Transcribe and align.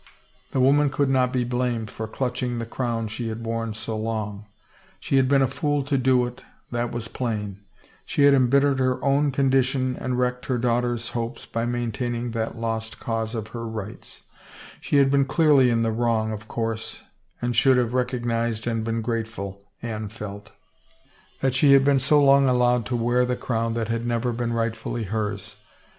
The 0.49 0.59
woman 0.59 0.89
could 0.89 1.09
not 1.09 1.31
be 1.31 1.43
blamed 1.43 1.91
for 1.91 2.07
clutching 2.07 2.57
the 2.57 2.65
crown 2.65 3.07
she 3.07 3.27
had 3.29 3.45
worn 3.45 3.75
so 3.75 3.95
long. 3.95 4.45
She 4.99 5.17
had 5.17 5.29
been 5.29 5.43
a 5.43 5.47
fool 5.47 5.83
to 5.83 5.95
do 5.95 6.25
it, 6.25 6.43
that 6.71 6.91
was 6.91 7.07
plain; 7.07 7.59
she 8.03 8.23
had 8.23 8.33
embittered 8.33 8.79
her 8.79 8.97
own 9.05 9.29
condition 9.31 9.95
and 9.95 10.17
wrecked 10.17 10.47
her 10.47 10.57
daughter's 10.57 11.09
hopes 11.09 11.45
by 11.45 11.67
maintaining 11.67 12.31
that 12.31 12.57
lost 12.57 12.99
cause 12.99 13.35
of 13.35 13.49
her 13.49 13.67
rights; 13.67 14.23
she 14.79 14.97
had 14.97 15.11
been 15.11 15.25
clearly 15.25 15.69
in 15.69 15.83
the 15.83 15.91
wrong, 15.91 16.31
of 16.31 16.47
course, 16.47 17.01
and 17.39 17.55
should 17.55 17.77
have 17.77 17.93
recognized 17.93 18.65
and 18.65 18.83
been 18.83 19.03
grate 19.03 19.27
ful, 19.27 19.61
Anne 19.83 20.09
felt, 20.09 20.49
that 21.41 21.53
she 21.53 21.73
had 21.73 21.85
been 21.85 21.99
so 21.99 22.19
long 22.23 22.49
allowed 22.49 22.87
to 22.87 22.95
wear 22.95 23.23
297 23.23 23.23
THE 23.23 23.23
FAVOR 23.23 23.25
OF 23.27 23.27
KINGS 23.27 23.27
the 23.27 23.45
crown 23.45 23.73
that 23.75 23.87
had 23.89 24.07
never 24.07 24.33
been 24.33 24.53
rightfully 24.53 25.03
hers. 25.03 25.57